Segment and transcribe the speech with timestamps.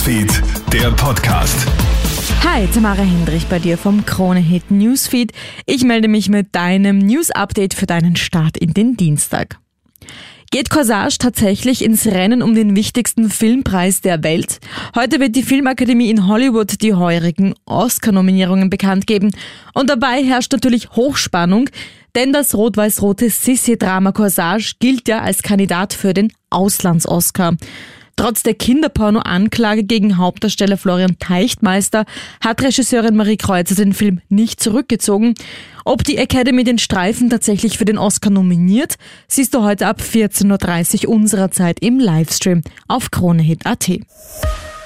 [0.00, 1.66] Newsfeed, der Podcast.
[2.42, 5.32] Hi, Tamara Hendrich bei dir vom Krone Hit Newsfeed.
[5.66, 9.58] Ich melde mich mit deinem News Update für deinen Start in den Dienstag.
[10.50, 14.60] Geht Corsage tatsächlich ins Rennen um den wichtigsten Filmpreis der Welt?
[14.96, 19.32] Heute wird die Filmakademie in Hollywood die heurigen Oscar-Nominierungen bekannt geben.
[19.74, 21.68] Und dabei herrscht natürlich Hochspannung,
[22.14, 27.56] denn das rot-weiß-rote Sissi-Drama Corsage gilt ja als Kandidat für den Auslands-Oscar.
[28.20, 32.04] Trotz der Kinderporno-Anklage gegen Hauptdarsteller Florian Teichtmeister
[32.44, 35.34] hat Regisseurin Marie Kreuzer den Film nicht zurückgezogen.
[35.86, 38.96] Ob die Academy den Streifen tatsächlich für den Oscar nominiert,
[39.26, 43.88] siehst du heute ab 14.30 Uhr unserer Zeit im Livestream auf KroneHit.at.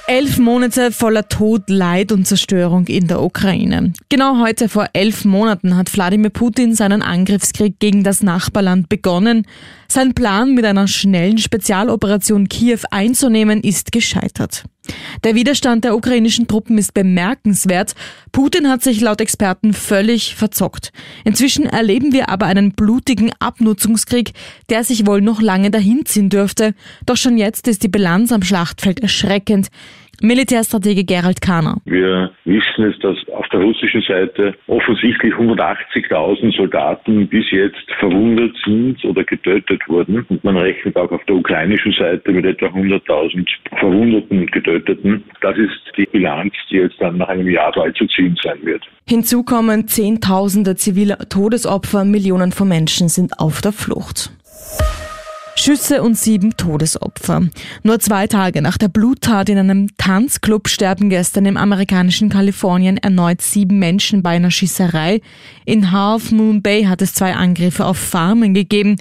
[0.06, 3.94] Elf Monate voller Tod, Leid und Zerstörung in der Ukraine.
[4.10, 9.46] Genau heute vor elf Monaten hat Wladimir Putin seinen Angriffskrieg gegen das Nachbarland begonnen.
[9.88, 14.64] Sein Plan, mit einer schnellen Spezialoperation Kiew einzunehmen, ist gescheitert.
[15.22, 17.94] Der Widerstand der ukrainischen Truppen ist bemerkenswert.
[18.32, 20.92] Putin hat sich laut Experten völlig verzockt.
[21.24, 24.32] Inzwischen erleben wir aber einen blutigen Abnutzungskrieg,
[24.68, 26.74] der sich wohl noch lange dahinziehen dürfte.
[27.06, 29.68] Doch schon jetzt ist die Bilanz am Schlachtfeld erschreckend.
[30.22, 31.78] Militärstratege Gerald Kahner.
[31.84, 39.04] Wir wissen es, dass auf der russischen Seite offensichtlich 180.000 Soldaten bis jetzt verwundet sind
[39.04, 40.24] oder getötet wurden.
[40.28, 43.46] Und man rechnet auch auf der ukrainischen Seite mit etwa 100.000
[43.78, 45.24] Verwundeten und Getöteten.
[45.40, 48.82] Das ist die Bilanz, die jetzt dann nach einem Jahr bald zu ziehen sein wird.
[49.08, 54.30] Hinzu kommen Zehntausende zivile Todesopfer, Millionen von Menschen sind auf der Flucht.
[55.64, 57.48] Schüsse und sieben Todesopfer.
[57.82, 63.40] Nur zwei Tage nach der Bluttat in einem Tanzclub sterben gestern im amerikanischen Kalifornien erneut
[63.40, 65.22] sieben Menschen bei einer Schießerei.
[65.64, 68.96] In Half Moon Bay hat es zwei Angriffe auf Farmen gegeben.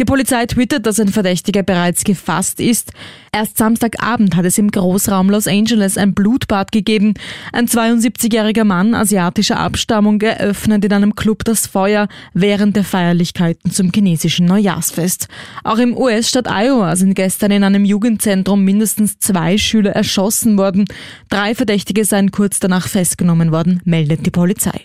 [0.00, 2.90] Die Polizei twittert, dass ein Verdächtiger bereits gefasst ist.
[3.32, 7.14] Erst Samstagabend hat es im Großraum Los Angeles ein Blutbad gegeben.
[7.52, 13.90] Ein 72-jähriger Mann asiatischer Abstammung eröffnet in einem Club das Feuer während der Feierlichkeiten zum
[13.92, 15.28] chinesischen Neujahrsfest.
[15.64, 20.86] Auch im US-Staat Iowa sind gestern in einem Jugendzentrum mindestens zwei Schüler erschossen worden.
[21.28, 24.84] Drei Verdächtige seien kurz danach festgenommen worden, meldet die Polizei.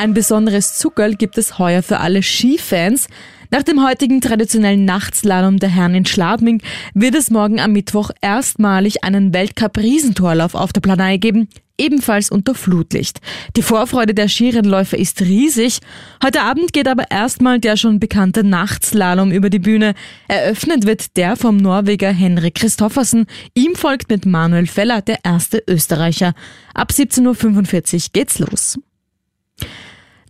[0.00, 3.06] Ein besonderes Zuckerl gibt es heuer für alle Skifans.
[3.50, 6.62] Nach dem heutigen traditionellen Nachtslalom der Herren in Schladming
[6.94, 13.20] wird es morgen am Mittwoch erstmalig einen Weltcup-Riesentorlauf auf der Planei geben, ebenfalls unter Flutlicht.
[13.56, 15.80] Die Vorfreude der Skirennläufer ist riesig.
[16.24, 19.92] Heute Abend geht aber erstmal der schon bekannte Nachtslalom über die Bühne.
[20.28, 23.26] Eröffnet wird der vom Norweger Henrik Christoffersen.
[23.52, 26.32] Ihm folgt mit Manuel Feller der erste Österreicher.
[26.72, 28.78] Ab 17.45 Uhr geht's los.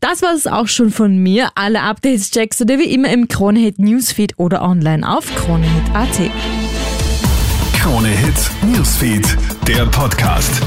[0.00, 1.50] Das war es auch schon von mir.
[1.54, 6.30] Alle Updates checkst du dir wie immer im Kronehit Newsfeed oder online auf kronehit.at.
[7.78, 9.36] Krone Hit Newsfeed,
[9.68, 10.62] der Podcast.